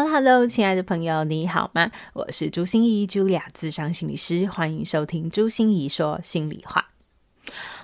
[0.00, 1.90] Hello，Hello，亲爱的朋友，你好吗？
[2.14, 6.86] 我是朱心仪，Julia，咨商心理师，欢迎收听朱心仪说心里话。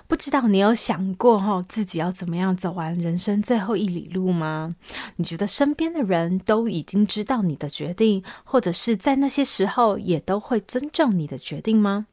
[0.07, 4.75] 不知道你有想过哈，自己要怎么样走完人生最后一里路吗？
[5.17, 12.07] 你觉得身边的人都已经知道你的决定，或者是在那些时候也都会尊重你的决定吗？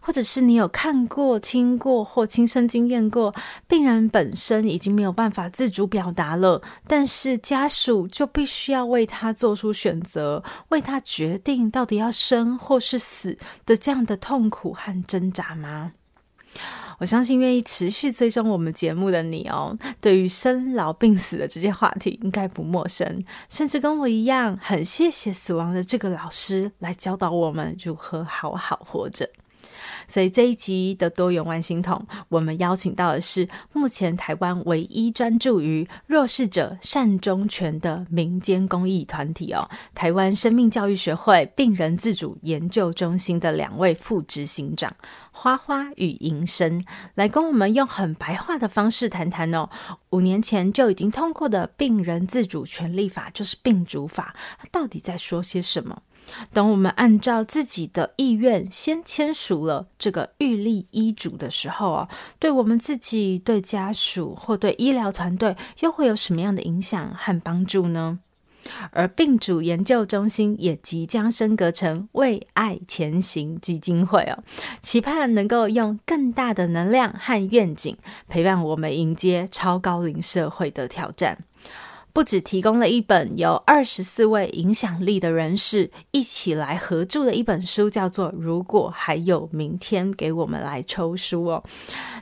[0.00, 3.34] 或者是你有看过、听过或亲身经验过，
[3.66, 13.36] 病人本身已经没有办法自主表达了，但是家属就必须要为他做出选择，为他决定到底要生或是死
[13.66, 15.92] 的这样的痛苦和挣扎吗？
[17.00, 29.30] 我相信愿意持续追踪我们节目的你哦，对于生老病死的这些话题应该不陌生，甚至跟我一样，很谢谢死亡的这个老师来教导我们如何好好活着。
[30.08, 44.96] 所以这一集的多元万星筒，我们邀请到的是目前台湾唯一专注于弱势者善终权的民间公益团体哦，台湾生命教育学会病人自主研究中心的两位副执行长
[45.30, 46.84] 花花与银生，
[47.14, 49.68] 来跟我们用很白话的方式谈谈哦，
[50.10, 56.02] 五年前就已经通过的病人自主权利法，就是病主法，它到底在说些什么？
[56.52, 68.20] 等我们按照自己的意愿先签署了这个预立医嘱的时候啊，对我们自己、对家属或对医疗团队又会有什么样的影响和帮助呢？
[68.90, 74.44] 而病主研究中心也即将升格成为爱前行基金会哦，
[74.82, 77.96] 期盼能够用更大的能量和愿景，
[78.28, 81.38] 陪伴我们迎接超高龄社会的挑战。
[82.12, 91.62] 不只提供了一本由二十四位影响力的人士一起来合著的一本书，叫做《如果还有明天》，给我们来抽书哦。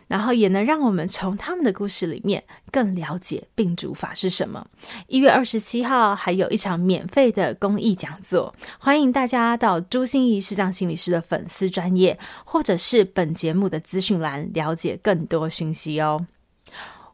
[0.08, 4.66] 然后也能让我们从他们的故事里面更了解病主法是什么。
[5.06, 16.26] 一月二十七号还有一场免费的公益讲座，欢迎大家到朱心怡视障心理师的粉丝专页，或者是本节目的资讯栏了解更多讯息哦。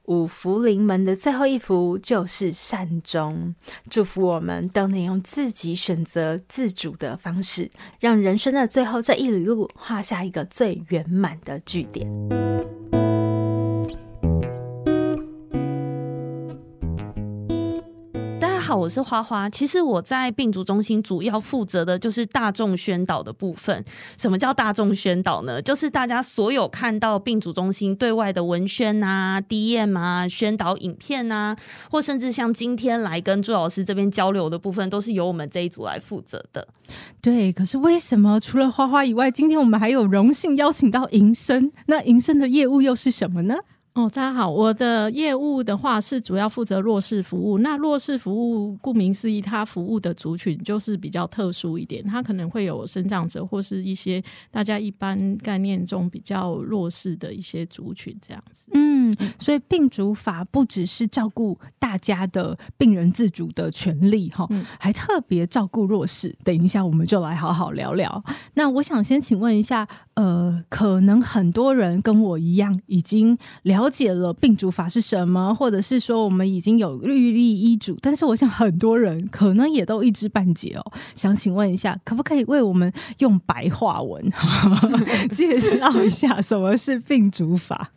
[0.06, 3.54] 五福临门的最后一福就是善终，
[3.88, 7.70] 祝福我们都能用自己选择自主的方式，
[8.00, 12.08] 让人生的最后这一里路画下一个最圆满的句点。
[18.74, 19.48] 我是花花。
[19.50, 23.84] 其实我在病主中心主要负责的就是大众宣导的部分。
[24.16, 25.60] 什么叫大众宣导呢？
[25.60, 31.56] 就是大家所有看到病主中心对外的文宣啊、DM 啊、宣导影片啊，
[31.90, 36.66] 或甚至像今天来跟朱老师这边交流的部分，都是由我们这一组来负责的。
[37.20, 41.70] 对，可是为什么除了花花以外，今天我们还有荣幸邀请到银生？
[41.86, 43.56] 那银生的业务又是什么呢？
[43.94, 47.58] 哦，大家好，我的业务的话是主要负责弱势服务。
[47.58, 58.70] 那弱势服务顾名思义，它服务的族群就是比较特殊一点，它可能会有生长者或是一些大家一般概念中比较弱势的一些族群这样子。
[58.72, 66.34] 嗯，所以病主法不只是照顾大家的病人自主的权利哈，嗯、还特别照顾弱势。
[66.42, 68.24] 等一下我们就来好好聊聊。
[68.54, 73.81] 那我想先请问一下，呃，可能很多人跟我一样已经了。
[73.82, 80.92] 了解了病主法是什么，或者是说我们已经有律例医嘱，但是我想很多人可能也都一知半解哦。
[81.16, 84.22] 想请问一下，可不可以为我们用白话文
[85.32, 87.90] 介绍一下什么是病主法？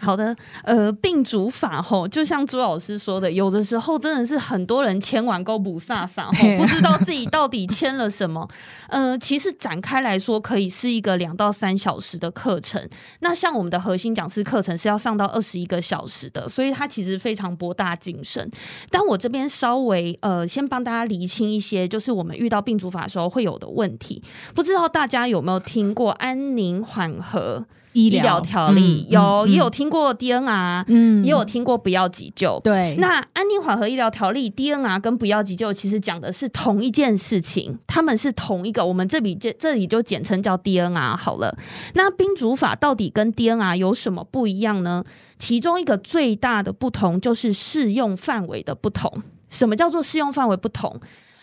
[0.00, 0.34] 好的，
[0.64, 8.48] 呃，病主法吼，就像朱老师说的，有的时候真的是很多人签完勾不飒飒吼，不知道自己到底签了什么。
[8.88, 12.82] 呃，其实展开来说，可以是一个两到三小时的课程。
[13.20, 18.50] 那像我们的核心讲师课程是要上到二十一个小时的，所以它其实非常博大精深。
[18.90, 24.22] 但我这边稍微呃，先帮大家厘清一些，就是我们遇到病主法的时候会有的问题。
[24.54, 27.66] 不知道大家有没有听过安宁缓和？
[27.92, 32.60] 医疗条例有、也有听过 DNR，嗯，也有听过不要急救。
[32.62, 41.56] 对，那安宁缓和医疗条例 DNR 跟不要急救其实讲的是同一件事情，他们是同一个，我们这里这这里就简称叫 DNR 好了。
[41.94, 45.04] 那冰主法到底跟 DNR 有什么不一样呢？
[45.38, 49.10] 其中一个最大的不同就是适用范围的不同。
[49.48, 51.00] 什么叫做适用范围不同？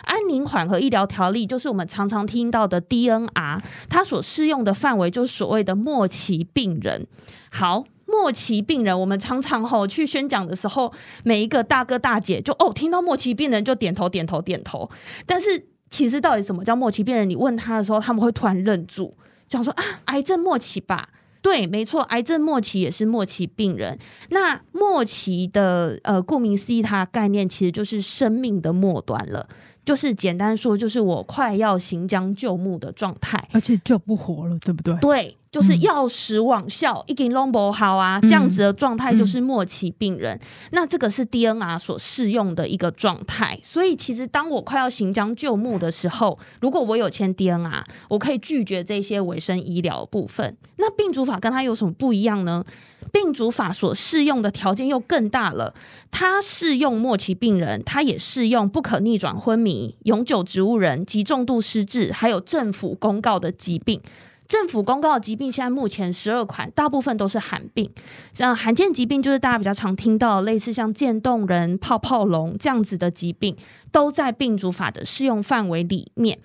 [0.07, 7.05] 安宁缓和医疗条例就是我们常常听到的 DNR，它所适用的范围就是所谓的末期病人。
[7.51, 10.91] 好，末期病人，我们常常吼去宣讲的时候，
[11.23, 14.89] 每一个大哥大姐就哦，听到末期病人就点头点头点头。
[15.25, 17.29] 但是其实到底什么叫末期病人？
[17.29, 19.13] 你问他的时候，他们会突然愣住，
[19.47, 21.09] 讲说啊，癌症末期吧。
[21.41, 23.97] 对，没错，癌症末期也是末期病人。
[24.31, 29.47] 那末期的呃，顾名思义，它概念其实就是生命的末端了。
[29.87, 34.93] 就是简单说，就是我快要行将就木的状态，而且就不活了，对不对？
[34.99, 40.35] 对，就是药食罔效，已经拢不好啊，这样子的状态就是末期病人。
[40.35, 43.59] 嗯嗯、那这个是 DNR 所适用的一个状态。
[43.63, 50.55] 所以，其实当我快要行将就木的时候，如果我有签 DNR，我可以拒绝这些维生医疗部分。
[50.75, 52.63] 那病主法跟它有什么不一样呢？
[53.11, 55.73] 病主法所适用的条件又更大了，
[56.11, 63.99] 它适用末期病人，它也适用不可逆转昏迷、永久植物人及重度失智，还有政府公告的疾病。
[64.47, 67.91] 政府公告的疾病现在目前十二款，大部分都是罕病。
[68.33, 73.55] 像罕见疾病，就是大家比较常听到的，类似像渐冻人、泡泡龙这样子的疾病，
[73.91, 76.39] 都在病主法的适用范围里面。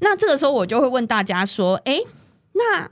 [0.00, 2.04] 那这个时候，我就会问大家说：诶，
[2.52, 2.90] 那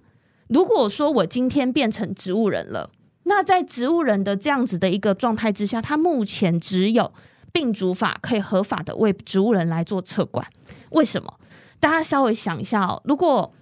[0.49, 2.91] 如果说我今天变成植物人了？
[3.25, 7.13] 那在植物人的这样子的一个状态之下，他目前只有
[7.53, 10.47] 病主法可以合法的为植物人来做测管。
[10.91, 11.35] 为什么？
[11.81, 13.53] 大家稍微想一下哦，如果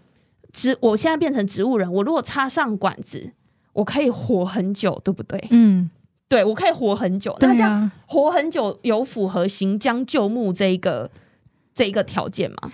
[0.52, 3.32] 植我现在变成植物人，我如果插上管子，
[3.73, 5.43] 我可以活很久，对不对？
[5.50, 5.91] 嗯，
[6.29, 7.37] 对，我可以活很久。
[7.41, 11.11] 那这样活很久有符合行将就木这一个
[11.75, 12.73] 这一个条件吗？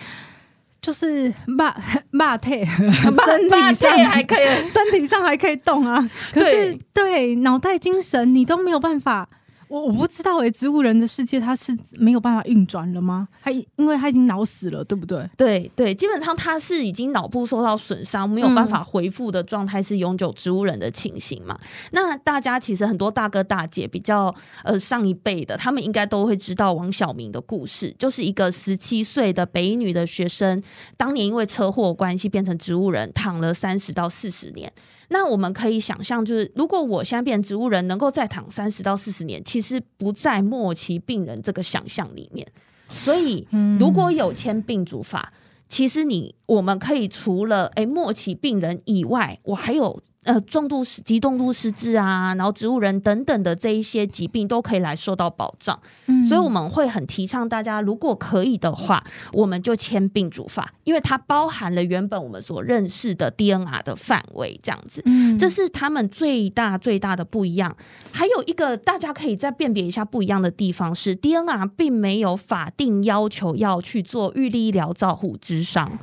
[0.79, 1.75] 就是骂
[2.11, 6.09] 骂腿， 身体上还可以， 身体上还可以动啊。
[6.31, 9.27] 可是对脑袋、精神，你都没有办法。
[9.67, 13.27] 我我不知道诶、欸，植物人的世界它是没有办法运转了吗？
[13.41, 15.29] 他因为他已经脑死了，对不对？
[15.35, 21.57] 对对，基本上他是已经脑部受到损伤，没有办法恢复的状态，是永久植物人的情形嘛？
[21.61, 24.33] 嗯、那大家其实很多大哥大姐比较
[24.63, 30.61] 呃上一辈的，他们应该都会知道王晓明的故事，就是一个十七岁的北女的学生，
[30.95, 34.71] 当年因为车祸关系变成植物人，躺了三十到四十年。
[35.09, 42.47] 那我们可以想象，就是如果我现在变植物人，能够再躺三十到四十年，其实不在末期病人这个想象里面。
[42.89, 43.47] 所以，
[43.79, 45.31] 如果有签病主法，
[45.67, 49.99] 其实你我们可以除了诶末期病人以外，我还有。
[50.27, 59.01] 呃，重度失、极重度失智啊，然后植物人等等的这一些疾病都可以来受到保障，嗯，所以我们会很提倡大家，如果可以的话，
[59.31, 67.73] 我们就签病主法，因为它包含了原本我们所认识的 DNR 的范围，这样子，嗯，这是他们最大最大的不一样。
[68.11, 75.97] 还有一个大家可以再辨别一下不一样的地方是，DNR 并没有法定要求要去做预立医疗照护咨商。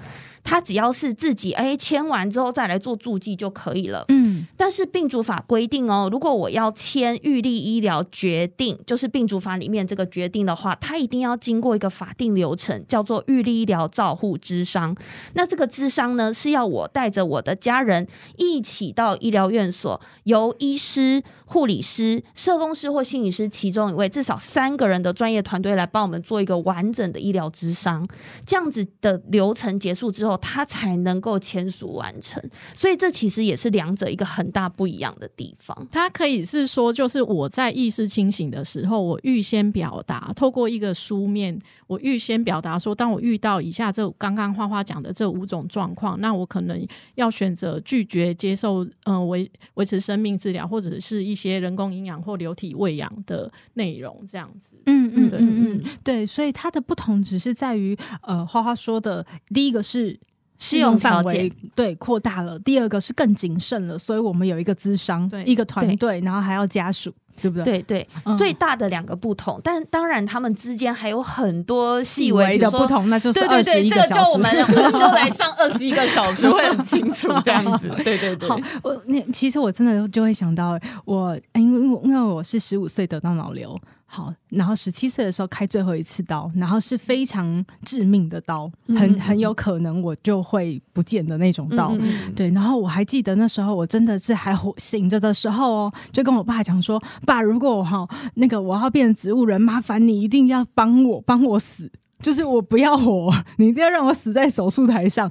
[0.44, 4.04] 他只要是自己哎签完之后再来做注记就可以了。
[4.08, 14.94] 嗯，但是病主法规定哦，如果我要签预立医疗决定，就是病主法里面这个决定的话，他一定要经过一个法定流程，叫做预立医疗照护之商。
[15.32, 18.06] 那这个之商呢，是要我带着我的家人
[18.36, 21.22] 一起到医疗院所，由医师、
[21.54, 28.04] 护理师、社工师或心理师其中一位，至少三个人的专业团队来帮我们做一个完整的医疗咨商。
[28.44, 32.42] 这样子的流程结束之后，他才能够签署完成，
[32.74, 35.86] 所以这其实也是两者一个很大不一样的地方。
[35.92, 54.76] 它可以是说，就是我在意识清醒的时候，我预先表达，透过一个书面，我预先表达说，当我遇到以下这刚刚花花讲的这五种状况，那我可能要选择拒绝接受，嗯、维维持生命治疗，或者是一些人工营养或流体喂养的内容，这样子。
[54.86, 60.18] 嗯嗯对嗯嗯对，所以它的不同只是在于，呃，花花说的第一个是。
[60.56, 67.64] 适用范围对扩大了，第二个是更谨慎了，所以我们有一个资商，对一个团队，然后还要家属，对不对？
[67.64, 73.40] 对对，嗯、最大的两个不同，但当然他们之间还有很多细微的不同，那就是。
[73.40, 77.88] 对对对，这个就我们我们就来上二十一个小时会很清楚这样子。
[78.02, 83.78] 对对对，好，我那其实我真的就会想到，我因为因为我是十五岁得到脑瘤。
[84.14, 91.90] 好，然后十七岁的时候开最后一次刀，然后是非常致命的刀，很很有可能我就会不见的那种刀。
[91.94, 101.90] 嗯嗯对，然后我还记得那时候我真的是还活醒着的时候哦，就跟我爸讲说：“爸，如果我哈那个我要变成植物人，麻烦你一定要帮我帮我死，
[102.20, 105.28] 就是我不要活，你一定要让我死在手术台上。”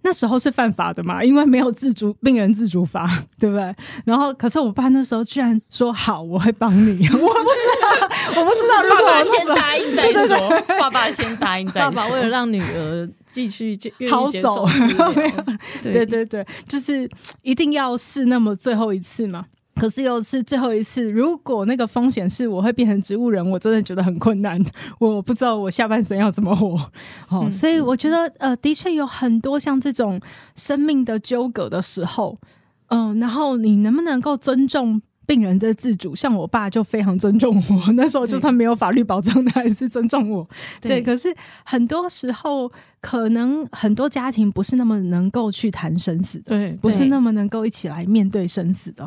[0.00, 3.04] 那时候是犯法的嘛，因为没有自主病人自主法，
[3.36, 3.74] 对不对？
[4.04, 7.04] 然后可是我爸那时候居然说：“好，我会帮你。
[7.10, 7.28] ”我不知
[7.77, 7.77] 道。
[8.36, 10.62] 我不知道，爸爸先答应再说。
[10.78, 11.90] 爸爸先答应再说。
[11.90, 13.76] 爸爸为了让女儿继续
[14.08, 14.66] 逃走，
[15.82, 17.08] 对对对对，就是
[17.42, 19.46] 一定要是那么最后一次嘛。
[19.76, 24.60] 可是又是最后一次，如果那个风险是我会变成植物人，我真的觉得很困难。
[24.98, 26.66] 我不知道我下半生要怎么活。
[27.28, 30.20] 哦，嗯、所以我觉得呃，的确有很多像这种
[30.56, 32.36] 生命的纠葛的时候，
[32.88, 35.00] 嗯、呃，然后你能不能够尊重？
[35.28, 37.92] 病人的自主，像我爸就非常尊重我。
[37.92, 40.48] 那时候就算没有法律保障， 他还是尊重我。
[40.80, 49.06] 对，对，可是很多时候，可能很多家庭不是那么能够去谈生死的，对，不是那么能够一起来面对生死的。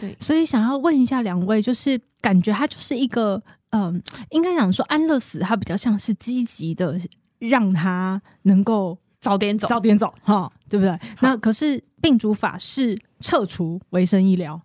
[0.00, 6.96] 对， 所以想要问一下两位，就是感觉他就是一个，嗯、呃，应该讲说安乐死，他比较像是积极的，
[7.40, 10.96] 让他能够早点走，早点走，哈，对不对？
[11.18, 14.62] 那可是病主法是撤除维生医疗。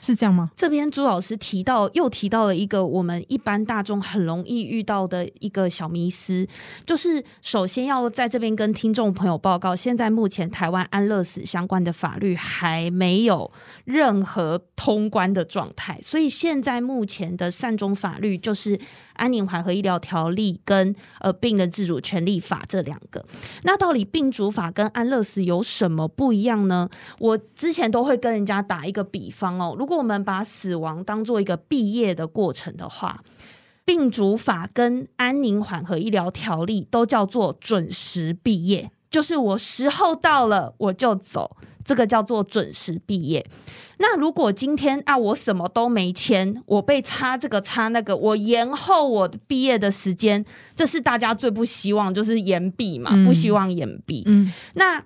[0.00, 0.50] 是这样吗？
[0.56, 6.46] 这边朱老师提到，又提到了一个我们一般大众很容易遇到的一个小迷思，
[6.86, 13.50] 就是首先要在这边跟听众朋友报告，现在目前台湾安乐死相关的法律还没有
[13.84, 18.78] 任何通关的状态，所以现在目前的善终法律就是
[19.14, 23.24] 安宁缓和医疗条例跟呃病人自主权利法这两个。
[23.64, 26.88] 那到底病主法跟安乐死有什么不一样呢？
[27.18, 33.24] 我之前都会跟人家打一个比方哦，如果我们把死亡当做一个毕业的过程的话，
[33.84, 43.46] 病主法跟安宁缓和医疗条例都叫做准时毕业，就是我时候到了我就走，这个叫做准时毕业。
[43.96, 50.44] 那如果今天啊，我什么都没签，我被插这个插那个，我延后我毕业的时间，
[50.76, 54.22] 这是大家最不希望，就是延毕嘛，不希望延毕。
[54.26, 55.02] 嗯，那。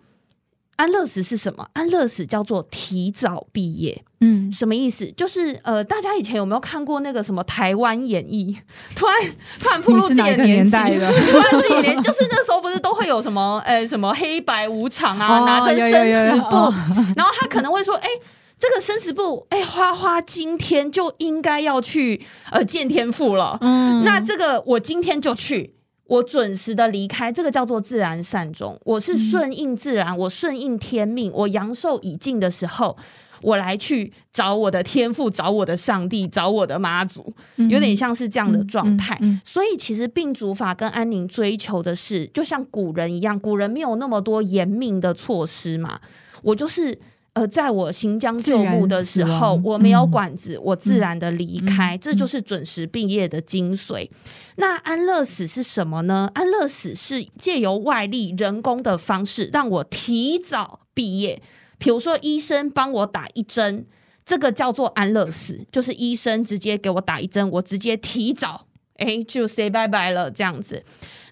[0.77, 1.67] 安乐死是什么？
[1.75, 4.03] 安乐死叫做提早毕业。
[4.21, 5.11] 嗯，什么意思？
[5.17, 8.57] 就是呃，大家以前有没有看过那个什么台湾演义？
[8.97, 9.15] 突然
[9.61, 11.13] 突然暴露自己的年纪了。
[11.31, 16.75] 突然自己年，就是那时候不是都会有什么呃什么黑白无常啊，哦、拿着生死簿，哦、
[17.17, 18.21] 然后他可能会说，哎、欸，
[18.59, 23.59] 这个生死簿，哎、欸，花花今天就应该要去呃见天父了。
[23.61, 25.75] 嗯，那这个我今天就去。
[26.07, 28.79] 我准时的离开，这个叫做自然善终。
[28.85, 31.33] 我是顺应自然，嗯、我顺应天命。
[31.33, 32.97] 我阳寿已尽的时候，
[33.41, 39.19] 我来去找我的天父，找我的上帝，找我的妈祖，有点像是这样的状态。
[39.45, 45.99] 所以，其实病主法跟安宁追求的是，就像古人一样，古人没有那么多严明的措施嘛。
[46.43, 46.99] 我就是。
[47.35, 54.09] 呃，在我行将就木的时候，我没有管子，嗯、我自然的离开，这就是准时毕业的精髓。
[54.57, 56.31] 那安乐死是什么呢？
[56.35, 61.41] 安乐死是借由外力、人工的方式让我提早毕业。
[61.79, 63.87] 比如说，医生帮我打一针，
[64.27, 68.67] 这个叫做安乐死，就是医生直接给我打一针，我直接提早，
[69.03, 70.83] 哎，就 say bye bye 了，这样子。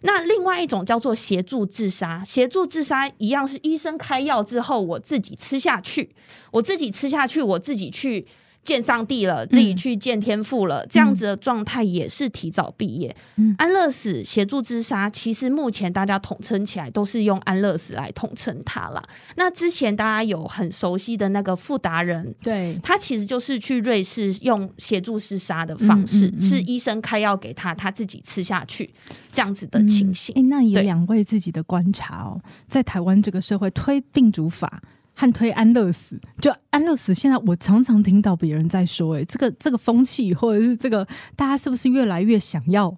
[0.03, 6.11] 那另外一种叫做协助自杀，协助自杀一样是医生开药之后，我自己吃下去，
[6.51, 8.27] 我自己吃下去，我自己去。
[8.63, 13.15] 见上帝了，自己去见天父了，嗯、这样子的状态也是提早毕业。
[13.37, 19.03] 嗯、安乐死协助自杀，其实目前大家统称起来都是用安乐死来统称它啦。
[19.37, 28.89] 那之前大家有很熟悉的那个富达人，对，他其实就是去瑞士用协助自杀的方式，是医生开药给他，他自己吃下去
[29.33, 30.35] 这样子的情形。
[30.37, 34.83] 哎、嗯欸，那有两位自己的观察哦，在台湾这个社会推病主法。
[35.21, 37.13] 和推安乐死，就安乐死。
[37.13, 42.97] 现在我常常听到别人在说、欸，哎，这个这个风气，或者是这个大家是不是越来越想要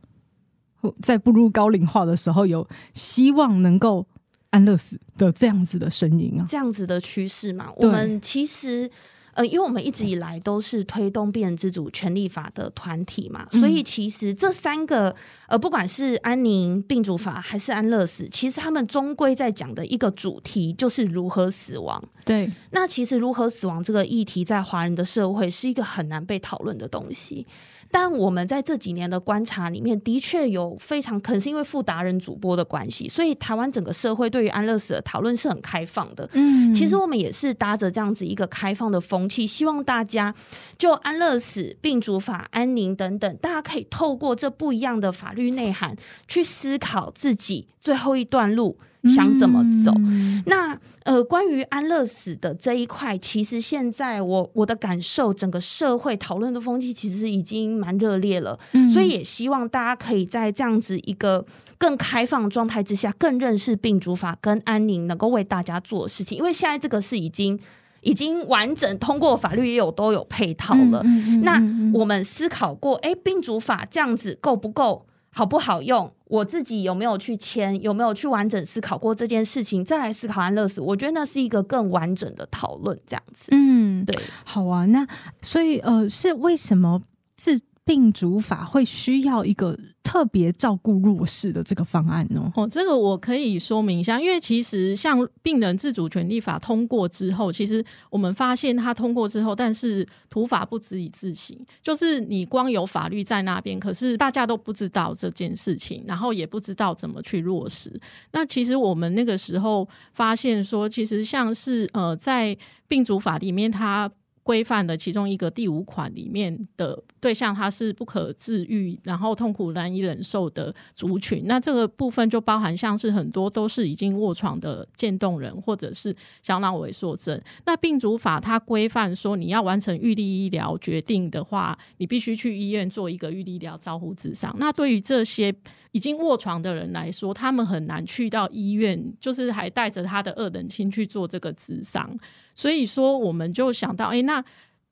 [1.03, 4.07] 在步入高龄化的时候，有希望能够
[4.51, 6.47] 安乐死的这样子的声音啊？
[6.49, 7.73] 这样子的趋势嘛？
[7.79, 8.89] 我们其实。
[9.35, 15.15] 呃，因为我们一直以来都是推动病人自主权利法的团体嘛，嗯、所以其实这三个
[15.47, 22.03] 呃，不管是安宁、病主法还是安乐死，其实他们终归在讲的一个主题就是如何死亡。
[22.25, 27.47] 对，那其实如何死亡这个议题，在华人的社会是一个很难被讨论的东西。
[27.93, 36.27] 但我们在这几年的观察里面，的确有非常可能是因为富达人主播的关系，所以台湾整个社会对于安乐死的讨论是很开放的。
[36.33, 40.35] 嗯，其实我们也是搭着这样子一个开放的风气，希望大家
[40.79, 45.95] 就安乐死、病主法、安宁等等，大家可以透过这不一样的法律内涵
[46.27, 48.79] 去思考自己最后一段路。
[49.05, 49.91] 想怎么走？
[49.97, 58.57] 嗯、那呃，关于安乐死的这一块，其实现在我我的感受，整个社会讨论的风气其实已经蛮热烈了。
[58.75, 61.45] 嗯、所以也希望大家可以在这样子一个
[61.77, 66.39] 更开放的状态之下，更认识病主法跟安宁能够为大家做的事情。
[66.39, 67.59] 因为现在这个是已经
[68.03, 71.03] 已经完整通过法律也有都有配套了。
[71.43, 71.61] 那
[71.93, 75.05] 我们思考过，哎，病主法这样子够不够？
[75.35, 76.13] 好不好用？
[76.27, 77.75] 我自己有没有去签？
[77.81, 79.85] 有没有去完整思考过这件事情？
[79.85, 82.99] 再来思考安乐死，我觉得那是一个更完整的讨论。
[83.07, 84.85] 这样子，嗯，对，好啊。
[84.87, 85.07] 那
[85.41, 87.01] 所以呃，是为什么
[87.37, 92.53] 自病主法会需要一个特别照顾弱势的这个方案呢？
[92.55, 107.93] 哦，这个我可以说明一下，因为其实像病人自主权利法通过之后，其实我们发现它通过之后，但是土法不足以自行，就是你光有法律在那边，可是大家都不知道这件事情，然后也不知道怎么去落实。
[108.31, 114.09] 那其实我们那个时候发现说，其实像是呃，在病主法里面，它
[114.43, 121.45] 规范的其中一个第五款里面的对象，它是不可治愈，然后痛苦难以忍受的族群。
[121.47, 127.41] 那这个部分就包含像是很多都是已经卧床的渐冻人，或者是小脑萎缩症。
[127.67, 134.55] 那病主法它规范说，你要完成预立医疗决定的话，你必须去医院做一个预立医疗照护咨商。
[134.59, 135.55] 那对于这些
[135.93, 142.19] 已经卧床的人来说，他们很难去到医院，就是还带着他的二等亲去做这个智商。
[142.55, 144.43] 所以说，我们就想到，诶，那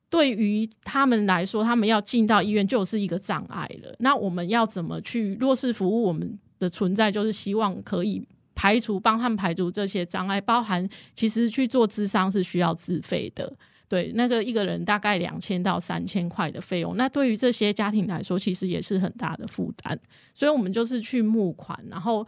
[0.09, 3.95] 对于他们来说，他们要进到医院就是一个障碍了。
[3.99, 6.03] 那我们要怎么去弱势服务？
[6.03, 8.21] 我们的存在就是希望可以
[8.53, 13.51] 排除，帮他们排除这些障碍，包含其实去做智商是需要自费的，
[13.91, 16.95] 对，那个一个人大概两千到三千块的费用。
[16.95, 19.99] 那对于这些家庭来说，其实也是很大的负担。
[20.33, 22.25] 所以我们就是去募款，然后。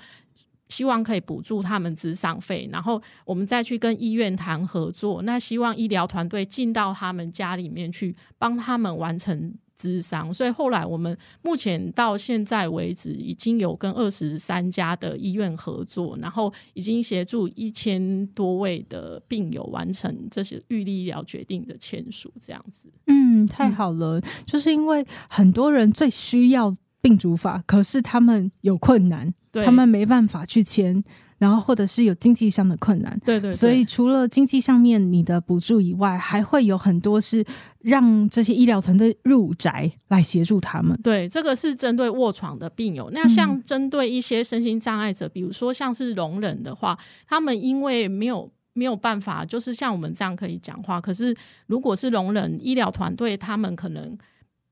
[0.70, 5.22] 希望可以补助他们咨商费，然后我们再去跟医院谈合作。
[5.22, 9.53] 那希望医疗团队进到他们家里面去，帮他们完成
[9.84, 10.34] 咨商。
[10.34, 22.32] 所以后来我们目前到现在为止，已经有跟二十三家的医院合作，然后已经协助一千多位的病友完成这些预立医疗决定的签署。
[22.42, 29.34] 这样子，嗯，太好了，嗯，就是因为很多人最需要病主法，可是他们有困难。
[29.63, 31.04] 他们没办法去签，
[31.44, 37.44] 然后或者是有经济上的困难，对，对对，所以除了经济上面你的补助以外，还会有很多是
[37.82, 40.98] 让这些医疗团队入宅来协助他们。
[41.04, 43.10] 对，这个是针对卧床的病友。
[43.12, 51.36] 那像针对一些身心障碍者，嗯、比如说像是聋人的话，他们因为没有没有办法，就是像我们这样可以讲话，可是
[51.67, 54.17] 如果是聋人，医疗团队他们可能。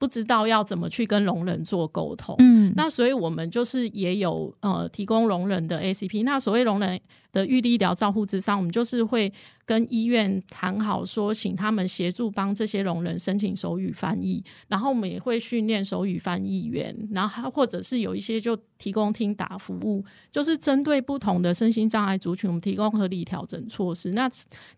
[0.02, 7.00] 不知道要怎么去跟聋人做沟通，嗯，那所以我们就是也有呃提供聋人的 ACP，那所谓聋人
[7.32, 9.32] 的预立医疗照护之上，我们就是会。
[9.64, 24.12] 跟医院谈好，说请他们协助帮这些聋人申请手语翻译，然后我们也会训练手语翻译员，然后或者是有一些就提供听打服务，就是针对不同的身心障碍族群，我们提供合理调整措施。
[24.12, 24.30] 那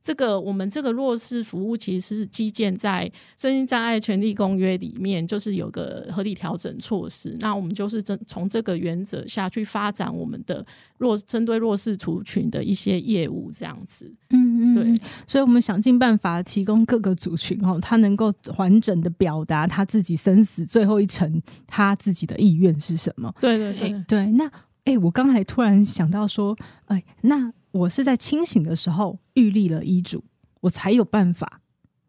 [0.03, 7.35] 这个我们这个弱势服务其实是基建在身心障碍权利公约里面，就是有个合理调整措施。
[7.39, 10.63] 那我们就是从从这个原则下去发展我们的
[10.99, 14.13] 弱针对弱势族群的一些业务，这样子。
[14.29, 14.73] 嗯嗯。
[14.73, 23.33] 对，所以我们想尽办法提供各个族群哦，他能够完整的表达他自己生死最后一程，他自己的意愿是什么？
[23.39, 24.31] 对对对对。
[24.31, 24.49] 那
[24.85, 30.23] 哎，我刚才突然想到说，哎，那我是在清醒的时候预立了医嘱，
[30.61, 31.61] 我才有办法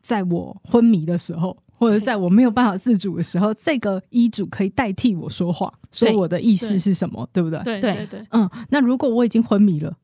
[0.02, 7.80] 在我昏迷的时候，或者在我没有办法自主的时候，这个医嘱可以代替我说话，说我的意思是什么，对，对不对？
[7.80, 8.26] 对对对。
[8.30, 9.96] 嗯，那如果我已经昏迷了，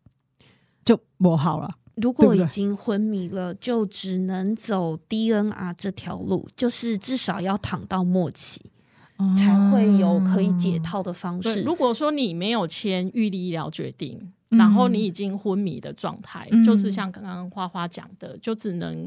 [0.84, 1.76] 就不好了。
[1.96, 8.62] 如果已经昏迷了，就只能走 DNR 这条路，就是至少要躺到末期，
[9.36, 11.62] 才会有可以解套的方式。
[11.62, 19.06] 如果说你没有签预立医疗决定，然后你已经昏迷的状态，嗯、就是像刚刚花花讲的，就只能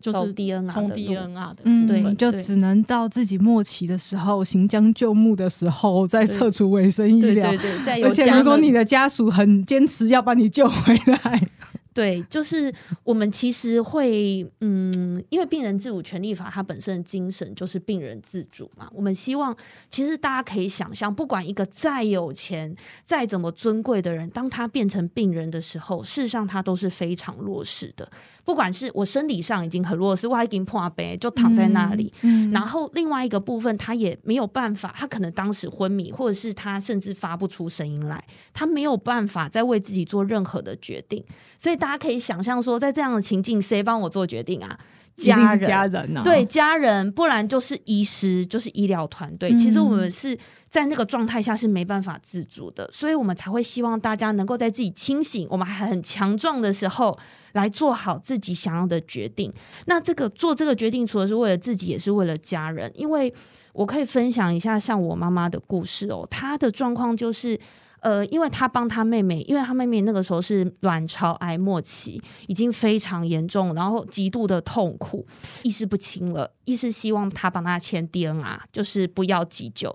[0.00, 7.50] 就是 DNR 从 DNR 的，嗯，对，就只能到自己末期的时候，行将就木的时候再撤除委身医疗。
[7.50, 11.48] 对对对，对，而且如果你的家属很坚持要把你救回来。
[11.94, 18.88] 对，就是我们其实会，嗯，因为病人自主权利法它本身的精神就是病人自主嘛。
[18.94, 19.56] 我们希望，
[19.90, 22.72] 其实大家可以想象，不管一个再有钱、
[23.04, 28.08] 再怎么尊贵的人，当他变成病人的时候，事实上他都是非常弱势的。
[28.48, 41.22] 不管是我生理上已经很弱势，我还已经破杯就躺在那里，嗯，然后另外一个部分，他也没有办法，他可能当时昏迷，或者是他甚至发不出声音来，他没有办法再为自己做任何的决定，
[41.58, 41.88] 所以大。
[41.88, 44.78] 家可以想象说，在这样的情境，谁帮我做决定啊？
[45.16, 49.50] 家人，家人啊，对家人，不然就是医师，就是医疗团队。
[49.50, 50.38] 嗯、其实我们是
[50.70, 57.18] 在那个状态下是没办法自主的，所以我们才会希望大家能够在自己清醒、我们还很强壮的时候
[57.52, 59.52] 来做好自己想要的决定。
[59.86, 62.90] 那这个做这个决定，除了是为了自己，也是为了家人。
[62.94, 63.32] 因为
[63.72, 67.58] 我可以分享一下，像我妈妈的故事哦，她的状况就是。
[68.00, 75.26] 呃，因为他帮他妹妹，因为他妹妹那个时候是卵巢癌末期，已经非常严重，然后极度的痛苦，
[75.64, 76.48] 意识不清了。
[76.64, 79.92] 医师希望他帮他签 DNR，就是不要急救。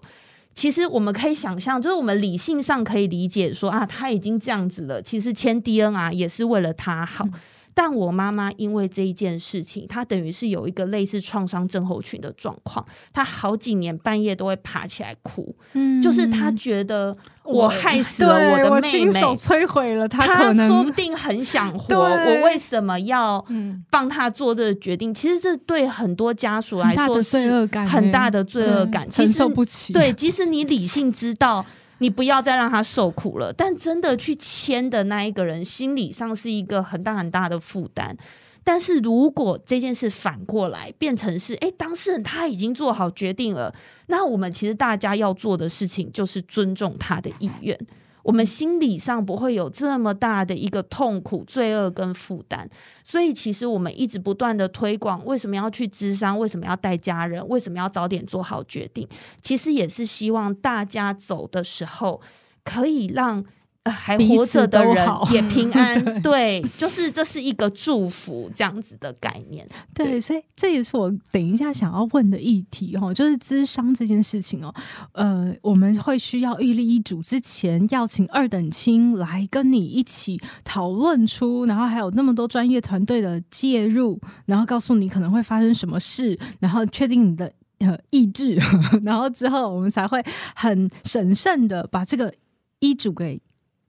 [0.56, 7.26] 其实我们可以想象，就是我们理性上可以理解说啊，他已经这样子了，其实签 DNR 也是为了他好。
[7.76, 23.44] 但我妈妈因为这一件事情，她等于是有一个类似创伤症候群的状况，她好几年半夜都会爬起来哭，嗯，就是她觉得我害死了我的妹妹，亲手摧毁了她，她说不定很想 活，我为什么要
[23.90, 25.14] 帮她做这个决定？
[25.14, 29.94] 其实这对很多家属来说是很大的罪恶感，承受不起。
[29.94, 31.66] 对，即使你理性知道。
[32.04, 38.14] 你不要再让他受苦了，但真的去签的那一个人心理上是一个很大很大的负担。
[38.62, 43.74] 但是如果这件事反过来变成是，哎，当事人他已经做好决定了，
[44.08, 47.80] 那我们其实大家要做的事情就是尊重他的意愿。
[48.24, 52.68] 我们心理上不会有这么大的一个痛苦、罪恶跟负担，
[53.04, 56.40] 所以其实我们一直不断的推广，为什么要去咨商？
[56.40, 57.48] 为什么要带家人？
[57.48, 59.08] 为什么要早点做好决定？
[59.42, 62.20] 其实也是希望大家走的时候
[62.64, 63.46] 可以让。
[63.92, 69.68] 还活着的人也平 安，对，就是这是一个祝福这样子的概念。
[69.94, 74.74] 对，对，所以这也是我等一下想要问的议题哦，就是咨商这件事情哦。
[75.12, 88.58] 呃，我们会需要预立遗嘱之前，要请二等亲来跟你一起讨论出，然后还有那么多专业团队的介入，然后告诉你可能会发生什么事，然后确定你的呃意志，
[89.04, 90.24] 然后之后我们才会
[90.56, 92.34] 很审慎的把这个
[92.80, 93.42] 医嘱给。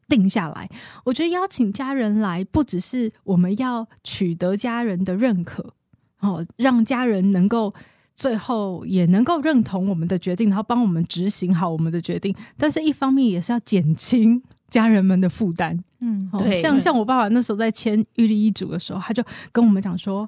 [0.09, 0.69] 定下来，
[1.05, 5.75] 我觉得邀请家人来，不只是我们要取得家人的认可，
[6.21, 7.73] 哦，让家人能够
[8.15, 12.35] 最后也能够认同我们的决定，然后帮我们执行好我们的决定。
[12.57, 15.83] 但是，一方面也是要减轻 家人们的负担。
[16.01, 20.27] 嗯，对，像像我爸爸那时候在签预立遗嘱的时候，他就跟我们讲说。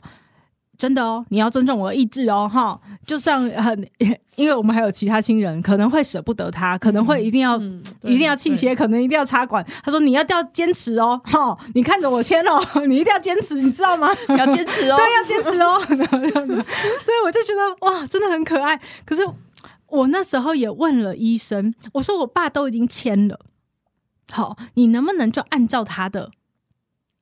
[0.79, 2.79] 真的哦，你要尊重我的意志哦，哈！
[3.07, 3.89] 就算很，
[4.37, 9.65] 因为我们还有其他亲人，可能会舍不得他，可能会一定要，嗯嗯、一定要气切，可能一定要插管。
[9.83, 11.57] 他说：“你要要坚持哦，哈！
[11.75, 14.09] 你看着我签哦， 你一定要坚持，你知道吗？
[14.37, 18.79] 要坚持哦， 对，要坚持哦。”所以我就觉得哇，真的很可爱。
[19.05, 19.23] 可是
[19.89, 23.41] 我那时候也问了医生，我说：“我爸都已经签了，
[24.31, 26.31] 好，你能不能就按照他的，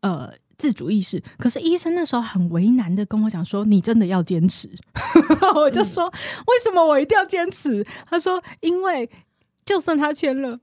[0.01, 4.69] 呃？”自主意识，可是医生那时候很为难的跟我讲说：“你真的要坚持。
[5.55, 6.07] ”我就说
[6.47, 9.09] ：“为什么我一定要坚持？”他说：“因为
[9.65, 10.61] 就算他签了，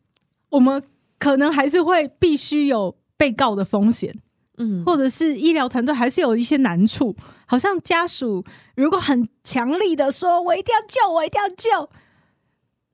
[0.49, 0.81] 我们
[1.19, 4.15] 可能还是会必须有被告的风险，
[4.57, 7.15] 嗯，或者是医疗团队还是有一些难处。
[7.45, 11.89] 好像家属如果很强力的说‘我一定要救，我一定要救’，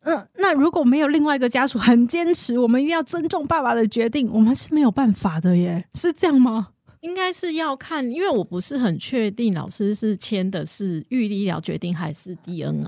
[0.02, 6.70] 嗯，那如果没有另外一个家属很坚持，我们一定要尊重爸爸的决定，我们是没有办法的耶，是这样吗？”
[7.08, 12.84] 应该是要看，因为我不是很确定老师是签的是预立医疗决定还是 DNR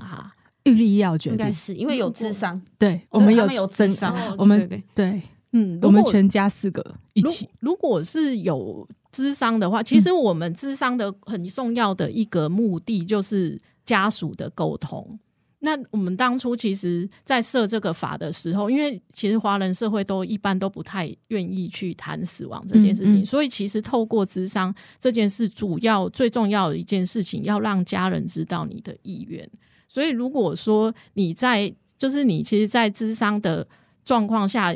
[0.64, 7.48] 预立医疗决定，应该是因为有智商，对，我们有有智商，我们对，嗯，我们全家四个一起。
[7.60, 15.18] 如果是有智商的话，其实我们智商的很重要的一个目的就是家属的沟通。
[15.62, 29.46] 那我们当初其实，在设这个法的时候，因为其实华人社会都一般都不太愿意去谈死亡这件事情，嗯嗯，所以其实透过咨商这件事，主要最重要的一件事情，要让家人知道你的意愿。
[29.86, 33.68] 所以如果说你在，就是你其实，在咨商的
[34.02, 34.74] 状况下，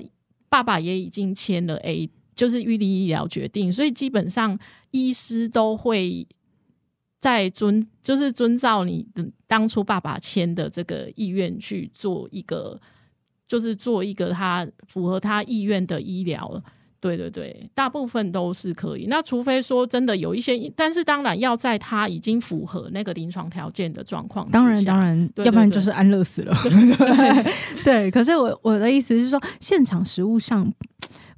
[0.51, 4.59] 爸爸也已经签了 A，就是预立医疗决定，所以基本上
[4.91, 6.27] 医师都会。
[7.25, 12.79] 在遵就是遵照你的当初爸爸签的这个意愿去做一个，
[13.49, 16.63] 就是做一个他符合他意愿的医疗。
[17.01, 19.07] 对对对，大部分都是可以。
[19.09, 24.51] 那除非说真的有一些，但是当然要在他已经符合那个临床条件的状况。
[24.51, 26.55] 当然当然，要不然就是安乐死了。
[26.63, 27.53] 对，对，对，
[27.85, 30.71] 对，可是我我的意思是说，现场实物上，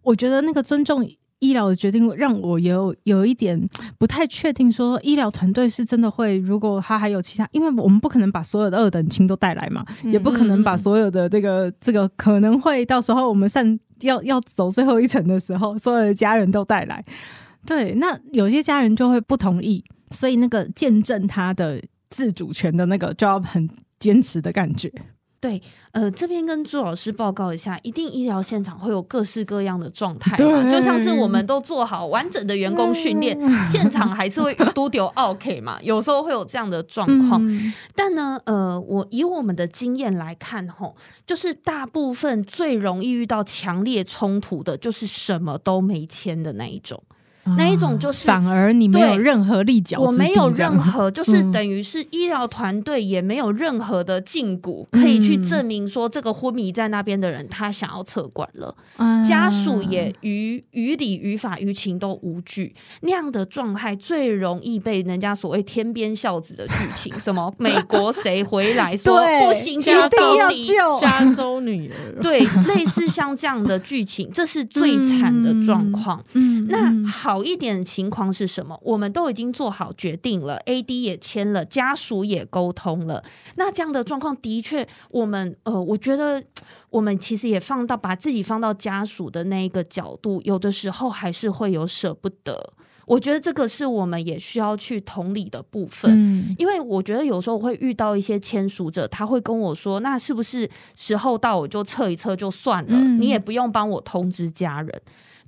[0.02, 1.08] 我觉得那个尊重。
[1.40, 3.68] 医疗的决定让我有有一点
[3.98, 17.04] 不太确定，说医疗团队是真的会，如果他还有其他，因为我们不可能把所有的二等亲都带来嘛，嗯、也不可能把所有的这个这个可能会到时候我们上要要走最后一层的时候，所有的家人都带来。
[17.66, 23.68] 对，那有些家人就会不同意，所以那个见证他的自主权的那个就要很
[23.98, 24.92] 坚持的感觉。
[25.38, 25.60] 对，
[25.92, 37.40] 呃，这边跟朱老师报告一下，一定医疗现场会有各式各样的状态嘛，就像是我们都做好完整的员工训练，现场还是会都丢 OK 嘛，有时候会有这样的状况。
[37.46, 40.96] 嗯、但呢，呃，我以我们的经验来看，吼，
[41.26, 47.00] 就是大部分最容易遇到强烈冲突的，就是什么都没签的那一种。
[47.56, 58.74] 那一种就是反而你没有任何立脚，我没有任何， 就是等于是医疗团队也没有任何的禁骨可以去证明说这个昏迷在那边的人他想要撤管了，
[59.22, 70.64] 家属也于于理于法于情都无惧，那样的状态最容易被人家所谓天边孝子的剧情，什么美国谁回来 说不行就要到底
[70.98, 76.20] 加州女儿， 对，类似像这样的剧情，这是最惨的状况。
[76.68, 77.35] 那好。
[77.36, 78.80] 好一点的情况是什么？
[78.82, 83.22] 我们都已经做好决定了，AD 也签了，家属也沟通了。
[83.56, 86.42] 那这样的状况的确，我们呃，我觉得
[86.88, 92.72] 我们其实也放到把自己放到家属的那一个角度，有的时候还是会有舍不得。
[93.04, 102.96] 我觉得这个是我们也需要去同理的部分，嗯、因为我觉得有时候会遇到一些签署者，他会跟我说：“那是不是时候到我就测一测就算了？
[102.98, 104.90] 嗯、你也不用帮我通知家人。”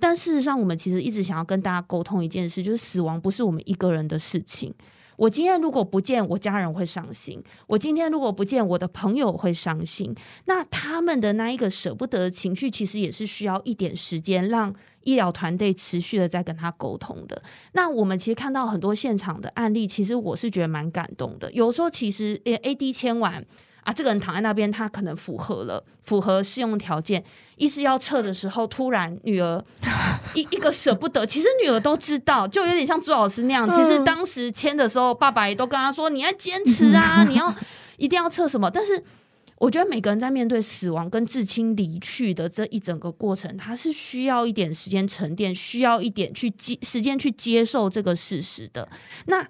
[0.00, 4.74] 但事实上，我们其实一直想要跟大家沟通一件事，就是死亡不是我们一个人的事情。
[5.16, 10.14] 我今天如果不见，我家人会伤心；我今天如果不见，我的朋友会伤心。
[10.44, 17.42] 那他们的那一个舍不得的情绪，其实也是需要一点时间，让医疗团队持续的在跟他沟通的。
[17.72, 21.50] 那我们其实看到很多现场的案例，其实我是觉得蛮感动的。
[21.50, 23.44] 有时候其实 AD 签完。
[23.88, 27.24] 啊，这个人躺在那边，他可能符合了符合适用条件。
[27.56, 29.64] 医师要撤的时候，突然女儿
[30.36, 31.24] 一一个舍不得。
[31.24, 33.66] 其实女儿都知道，就有点像朱老师那样。
[33.70, 37.54] 其实当时签的时候，爸爸也都跟他说：“你要坚持啊， 你要
[37.96, 39.02] 一定要撤什么。”但是
[39.56, 48.86] 我觉得每个人在面对死亡跟至亲离去的这一整个过程，他是需要一点时间沉淀，需要一点去接时间去接受这个事实的。
[49.24, 49.48] 那。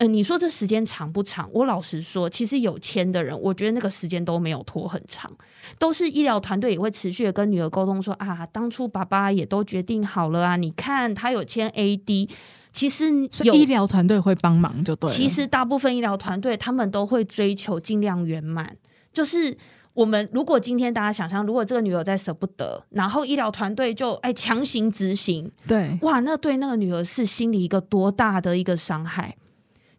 [0.00, 1.46] 呃，你说这时间长不长？
[1.52, 5.30] 我老实说，其实有签的人，我觉得那个时间都没有拖很长，
[5.78, 12.30] 都是医疗团队也会持续的跟女儿沟通说啊，当初爸爸也都决定好了啊，你看他有签 AD，
[12.72, 13.10] 其实
[13.44, 15.14] 有医疗团队会帮忙就对了。
[15.14, 18.74] 其实大部分医疗团队他们都会追求尽量圆满，
[19.12, 19.54] 就是
[19.92, 29.36] 我们如果今天大家想象，如果这个女儿在舍不得，然后医疗团队就哎强行执行，对，哇，那对那个女儿是心里一个多大的一个伤害。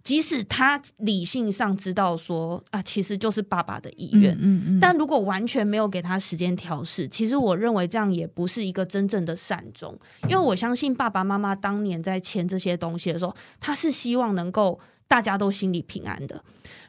[0.04, 14.80] 即使他理性上知道说啊，其实就是爸爸的意愿，嗯嗯嗯，但如果完全没有给他时间调试，其实我认为这样也不是一个真正的善终，因为我相信爸爸妈妈当年在签这些东西的时候，他是希望能够。
[15.12, 16.42] 大家都心里平安的，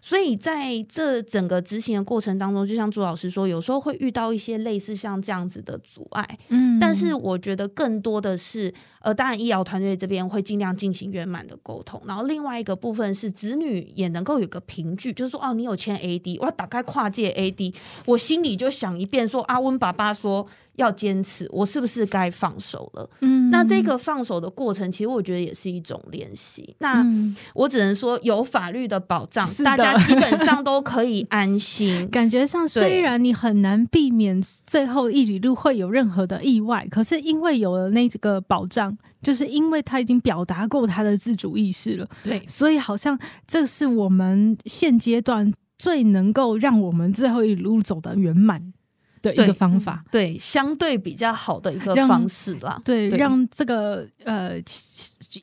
[0.04, 6.38] 所以在这整个执行的过程当中，就像朱老师说，有时候会遇到一些类似像这样子的阻碍。
[6.48, 17.72] 嗯，但是我觉得更多的是，呃，当然医疗团队这边会尽量进行圆满的沟通，然后另外一个部分是子女也能够有个凭据，就是说，哦，你有签 AD，我要打开跨界 AD，
[18.06, 20.48] 我心里就想一遍说，说阿温爸爸说。
[20.76, 23.06] 要坚持，我是不是该放手了？
[23.20, 26.74] 嗯，那这个放手的过程，其实我觉得也是一种练习。
[26.78, 27.04] 那
[27.52, 32.08] 我只能说，有法律的保障，大家基本上都可以安心。
[32.10, 48.72] 感觉上，虽然你很难避免最后一里路会有任何的意外，可是因为有了那几个保障，就是因为他已经表达过他的自主意识了，对，所以好像这是我们现阶段最能够让我们最后一里路走得圆满
[49.22, 52.78] 的一个方法，对，对，相对比较好的一个方式啦。
[52.84, 54.58] 对，对，让这个呃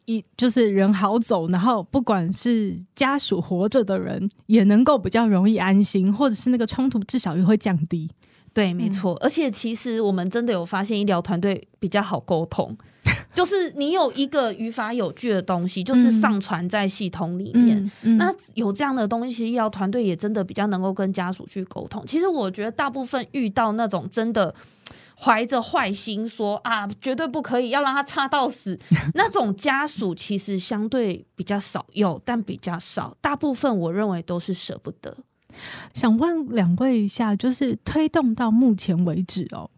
[0.05, 8.09] 一就是人好走，然后不管是家属活着的人，也能够比较容易安心，或者是那个冲突至少也会降低。
[8.53, 9.15] 对，没错。
[9.21, 12.77] 而且其实我们真的有发现，医疗团队比较好沟通。
[13.33, 17.77] 就是你有一个语法有据的东西，就是上传在系统里面。
[17.77, 22.05] 嗯嗯嗯、那有这样的东西，医疗团队也真的比较能够跟家属去沟通。
[22.05, 24.53] 其实我觉得大部分遇到那种真的
[25.17, 28.77] 怀着坏心说啊，绝对不可以，要让他差到死，
[29.15, 33.15] 那种家属其实相对比较少有，但比较少。
[33.21, 35.15] 大部分我认为都是舍不得。
[35.93, 39.69] 想问两位一下，就是推动到目前为止哦。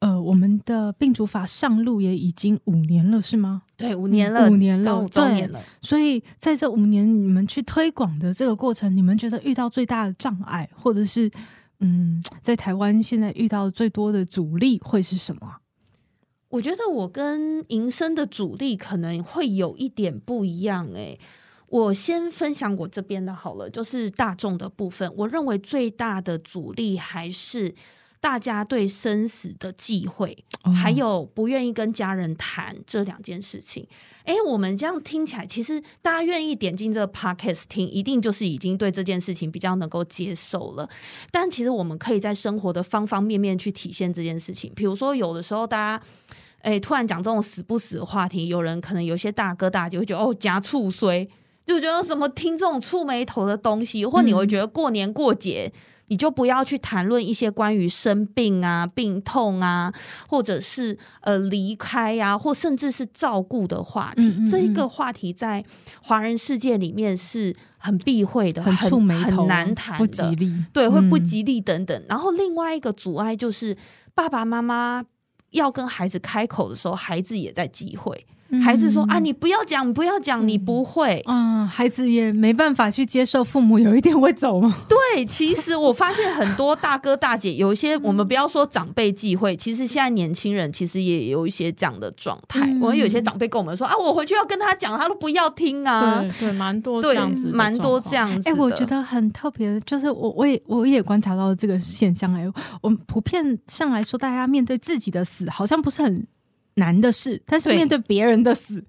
[0.00, 3.62] 呃，我们的病主法上路也已经五年了，是吗？
[3.78, 5.58] 对，五年了，五年了，五周年了。
[5.80, 11.30] 所以在这五年，你们去推广的这个过程，你们觉得遇到最大的障碍，或者是
[11.80, 15.56] 嗯，在台湾现在遇到最多的阻力会是什么？
[16.50, 21.18] 我觉得我跟银生的阻力可能会有一点不一样诶。
[21.68, 27.74] 我先分享我这边的好了，就是大众的部分，我认为最大的阻力还是。
[28.26, 30.36] 大家对生死的忌讳，
[30.74, 33.86] 还有不愿意跟家人谈这两件事情。
[34.24, 40.90] 哎，我们这样听起来，其实大家愿意点进这个 podcast 听，一定就是已经对这件事情比较能够接受了。
[41.30, 44.72] 但其实我们可以在生活的方方面面去体现这件事情。
[44.74, 46.04] 比如说，有的时候大家
[46.62, 51.28] 哎突然讲这种死不死的话题，有人可能有些大哥大姐会觉得哦，夹醋衰，
[51.64, 55.72] 就觉得怎么听这种触眉头的东西，或你会觉得过年过节。
[56.08, 59.92] 你就不要去谈论一些关于生病啊、病痛啊，
[60.28, 64.22] 或者是呃离开呀、啊，或甚至是照顾的话题。
[64.22, 65.64] 嗯嗯嗯，这一个话题在
[66.02, 70.52] 华人世界里面是很避讳的，很触霉头，很难谈的，不吉利。
[70.72, 71.98] 对，会不吉利等等。
[72.02, 73.76] 嗯、然后另外一个阻碍就是
[74.14, 75.04] 爸爸妈妈
[75.50, 78.26] 要跟孩子开口的时候，孩子也在忌讳。
[78.62, 81.22] 孩子说啊，你不要讲，不要讲，你不会。
[81.26, 84.76] 嗯，孩子也没办法去接受父母有一天会走吗？
[84.88, 92.60] 对，其实我发现很多大哥大姐，有一些我们不要说长辈忌讳， 其实现在年轻人其实也有一些这样的状态。
[92.66, 96.20] 嗯、我们有些长辈跟我们说啊，我回去要跟他讲，他都不要听啊。
[96.20, 98.48] 对对，蛮多这样子，蛮多这样子。
[98.48, 102.32] 哎、欸，我觉得很特别，就是我我也我也观察到了这个现象。
[102.34, 102.46] 哎，
[102.80, 106.26] 我们普遍上来说，大家面对自己的死，好像不是很
[106.76, 108.82] 难的事，但是面对别人的死。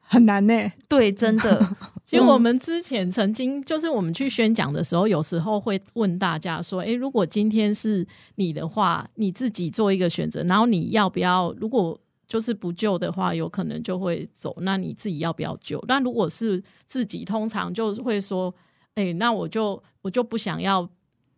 [0.00, 1.74] 很难呢、欸，对，真的。
[2.04, 11.54] 其实我们之前曾经，就是我们去宣讲的时候，有时候会问大家说：“诶，如果今天是你的话，你自己做一个选择，然后你要不要？
[11.58, 14.54] 如果就是不救的话，有可能就会走。
[14.60, 15.82] 那你自己要不要救？
[15.88, 18.54] 那如果是自己，通常就会说：
[18.96, 20.86] 诶，那我就我就不想要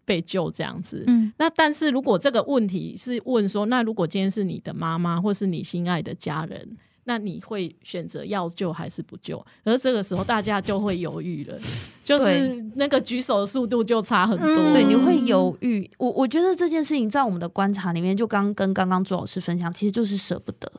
[0.05, 1.05] 被救这样子。
[1.07, 6.77] 嗯，那但是如果这个问题是问说，那如果今天是你的妈妈，或是你心爱的家人？
[7.07, 9.45] 那你会选择要救还是不救？
[9.63, 11.59] 而这个时候大家就会犹豫了，
[12.03, 14.49] 就是那个举手的速度就差很多。
[14.49, 15.91] 嗯、对，你会犹豫。
[15.99, 20.73] 我我觉得这件事情在我们的观察里面，就刚跟刚刚朱老师分享，其实就是舍不得，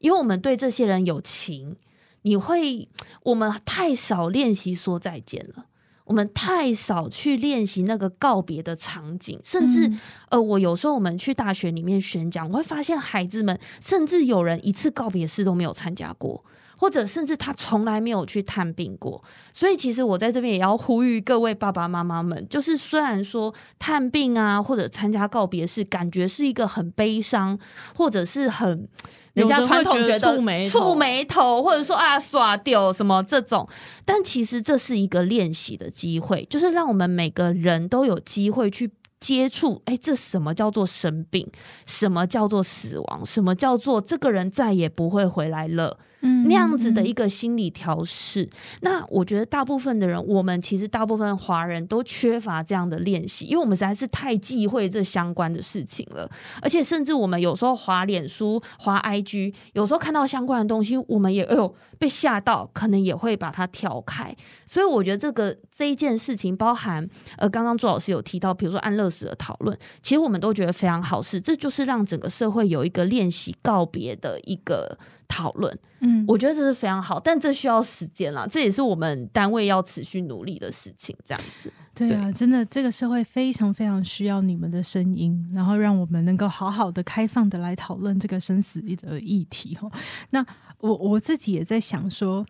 [0.00, 1.76] 因为我们对这些人有情。
[2.22, 2.88] 你会，
[3.22, 5.66] 我们太少练习说再见了。
[6.08, 16.42] 我们太少去练习那个告别的场景，甚至、嗯、呃，我有时候我们去大学里面宣讲，我会发现孩子们，甚至有人一次告别式都没有参加过，
[16.78, 19.22] 或者甚至他从来没有去探病过。
[19.52, 27.58] 所以，其实我在这边也要呼吁各位爸爸妈妈们，就是虽然说探病啊，或者参加告别式，感觉是一个很悲伤，
[27.94, 28.88] 或者是很。
[29.34, 33.68] 人家传统觉得触眉头，或者说啊耍掉什么这种，
[34.04, 39.80] 但其实这是一个练习的机会，就是让我们每个人都有机会去接触。
[39.84, 41.48] 哎，这什么叫做生病？
[41.86, 43.24] 什么叫做死亡？
[43.24, 45.98] 什么叫做这个人再也不会回来了？
[46.20, 48.50] 那样子的一个心理调试，嗯，
[48.82, 56.28] 那我觉得大部分的人，我们其实大部分华人都缺乏这样的练习，因为我们实在是太忌讳这相关的事情了，
[56.60, 64.34] 而且甚至我们有时候滑脸书、滑 IG，有时候看到相关的东西，我们也哎呦被吓到，可能也会把它跳开。
[64.66, 74.98] 所以我觉得这个这一件事情，包含呃刚刚朱老师有提到，比如说安乐死的讨论，其实我们都觉得非常好事，这就是让整个社会有一个练习告别的一个。
[75.28, 81.14] 讨论，嗯，我觉得这是非常好，但这需要时间啦，这也是我们单位要持续努力的事情。
[81.24, 89.74] 这样子，对啊，对真的，这个社会非常非常需要你们的声音，然后让我们能够好好的、开放的来讨论这个生死的议题。
[89.76, 89.88] 哈，
[90.30, 90.44] 那
[90.80, 92.44] 我我自己也在想说，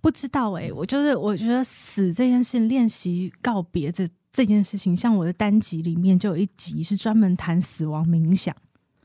[0.00, 8.54] 不知道哎、欸，我就是我觉得死这件事，练习告别这这件事情，像我的单集里面就有一集是专门谈死亡冥想，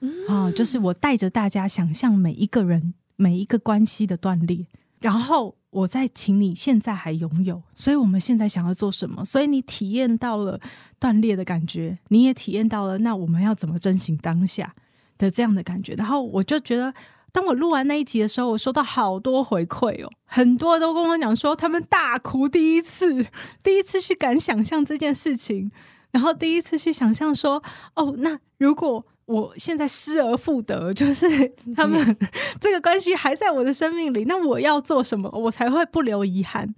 [0.01, 2.95] 嗯，啊，就是我带着大家想象每一个人。
[3.21, 4.65] 每一个关系的断裂，
[5.01, 9.25] 然后我再请你现在还拥有，所以我们现在想要做什么？
[9.25, 10.57] 所以你体验到了
[10.97, 14.73] 断裂的感觉，你也体验到了，那我们要怎么珍惜当下
[15.17, 15.93] 的这样的感觉？
[15.95, 16.93] 然后我就觉得，
[17.33, 23.27] 当我录完那一集的时候，我收到好多回馈哦，很多都跟我讲说，他们大哭，第一次，
[23.61, 25.69] 第一次去敢想象这件事情，
[26.11, 27.61] 然后第一次去想象说，
[27.95, 29.05] 哦，那如果。
[29.29, 31.27] 我现在失而复得， 就是
[31.75, 32.17] 他们
[32.59, 36.73] 这个关系还在我的生命里，那我要做什么，我才会不留遗憾？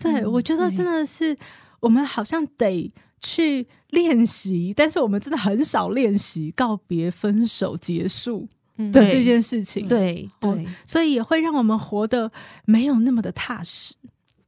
[0.00, 1.36] 对，嗯，我觉得真的是
[1.78, 8.48] 我们好像得去练习，但是我们真的很少练习告别、分手、结束
[8.92, 9.86] 的这件事情。
[9.86, 12.32] 对对，对，所以也会让我们活得
[12.64, 13.94] 没有那么的踏实。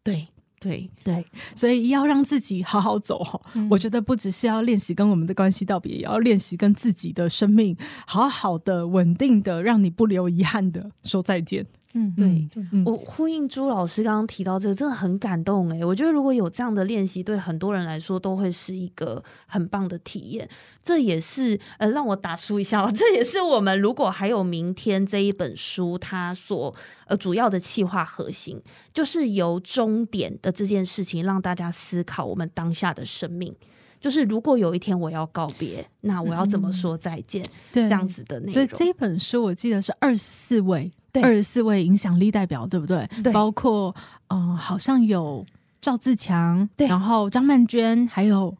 [0.02, 0.26] 对。
[0.66, 3.40] 对对，所以要让自己好好走哈。
[3.54, 11.66] 嗯、我觉得不只是要练习跟我们的关系道别，也要练习跟自己的生命好好的、稳定的，让你不留遗憾的说再见。
[11.98, 15.82] 嗯，对，嗯、我呼应朱老师刚刚提到这个，真的很感动哎。
[15.82, 20.46] 我觉得如果有这样的练习，对很多人来说都会是一个很棒的体验。
[20.82, 26.74] 这也是呃，让我打书一下， 这也是我们如果还有明天这一本书，它所
[27.06, 28.60] 呃主要的企划核心，
[28.92, 33.56] 就是由终点的这件事情让大家思考我们当下的生命。
[33.98, 37.42] 就是如果有一天我要告别，那我要怎么说再见？
[37.42, 38.52] 嗯、对，这样子的内容。
[38.52, 40.92] 所以这一本书我记得是二十四位。
[41.22, 43.08] 二十四位影响力代表，对不对？
[43.22, 43.94] 对，包括
[44.28, 45.44] 嗯、呃，好像有
[45.80, 48.54] 赵自强，对，然后张曼娟，还有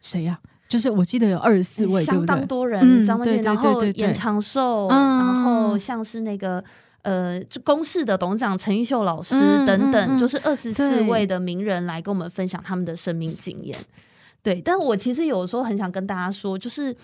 [0.00, 0.52] 谁呀、啊？
[0.68, 3.04] 就是我记得有二十四位，相当多人。
[3.06, 6.62] 张曼娟，然后严长寿，然后像是那个
[7.02, 9.34] 呃，公视的董事长陈玉秀老师
[9.66, 13.78] 等等，嗯嗯嗯、就是二十四位的名人来跟我们分享他们的生命经验。
[14.44, 16.96] 对，但我其实有时候很想跟大家说，就是。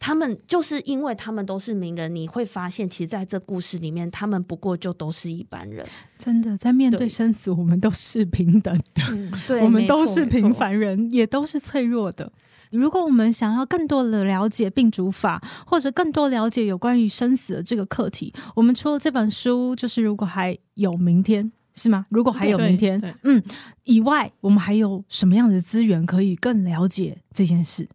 [0.00, 5.84] 他们就是因为他们都是名人，你会发现，其实在这故事里面，他们不过就都是一般人。
[6.16, 9.32] 真的，在面对生死，我们都是平等的，嗯、
[9.64, 12.30] 我们都是平凡人，也都是脆弱的。
[12.70, 22.04] 如果我们想要更多的了解病主法，或者更多了解有关于生死的这个课题，我们除了这本书，就是如果还有明天，是吗？
[22.10, 23.42] 如果还有明天，嗯，
[23.84, 27.88] 以外，我们还有什么样的资源可以更了解这件事？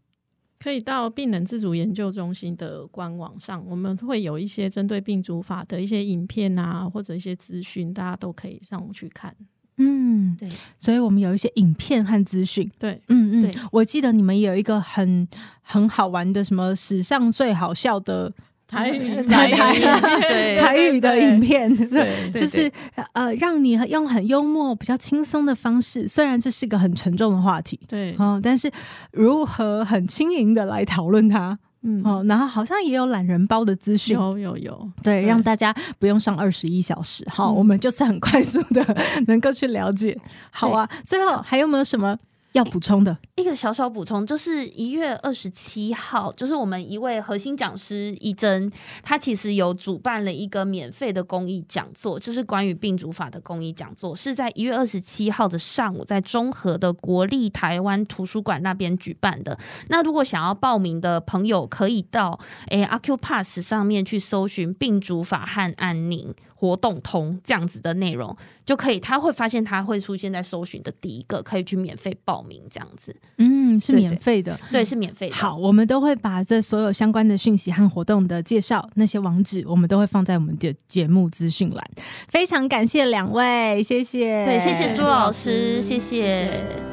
[0.59, 9.36] 可以到病人自主研究中心的官网上，我们会有一些针对病主法的一些影片啊，或者一些资讯，大家都可以上网去看。
[9.75, 10.47] 嗯，对，
[10.79, 12.71] 所以我们有一些影片和资讯。
[12.79, 15.27] 对，嗯嗯，对，我记得你们有一个很
[15.61, 18.34] 很好玩的什么史上最好笑的。
[18.74, 20.99] 台语，台台台语。
[21.03, 22.71] 的影片，对，就是
[23.13, 28.71] 呃，让你用很幽默、比较轻松的方式，虽然这是个很沉重的话题，对，嗯，但是
[29.11, 32.01] 如何很轻盈的来讨论它，嗯。
[32.05, 38.86] 哦，然后好像也有懒人包的资讯，有有有，对，让大家不用上二十一小时，好，我们就是很快速的
[39.28, 40.17] 能够去了解，
[40.51, 42.17] 好啊，最后还有没有什么？
[42.53, 59.57] 要补充的一个小小补充，就是一月二十七号，就是我们一位核心讲师一真，他其实有主办了一个免费的公益讲座，就是关于病主法的公益讲座，是在一月二十七号的上午，在中和的国立台湾图书馆那边举办的。
[59.89, 66.33] 那如果想要报名的朋友，可以到诶阿 Q Pass 上面去搜寻病主法和安宁
[66.64, 68.34] 活动通这样子的内容
[68.66, 73.14] 就可以，他会发现他会出现在搜寻的第一个，可以去免费报名这样子。
[73.38, 75.36] 嗯，是免费的，对，对，是免费的。
[75.36, 81.84] 好，我们都会把这所有相关的讯息和活动的介绍那些网址，我们都会放在我们的节目资讯栏。
[82.30, 85.99] 非常感谢两位，谢谢，对，谢谢朱老师，谢谢。
[85.99, 86.92] 谢谢